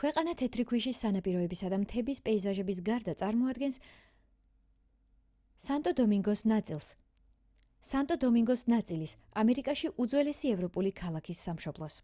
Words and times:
ქვეყანა 0.00 0.32
თეთრი 0.40 0.64
ქვიშის 0.72 0.98
სანაპიროებისა 1.04 1.70
და 1.72 1.78
მთების 1.84 2.20
პეიზაჟების 2.28 2.76
გარდა 2.88 3.14
წარმოადგენს 3.22 3.78
სანტო 5.64 5.94
დომინგოს 6.02 6.44
ნაწილის 8.76 9.16
ამერიკაში 9.44 9.90
უძველესი 10.06 10.54
ევროპული 10.58 10.94
ქალაქის 11.02 11.42
სამშობლოს 11.50 11.98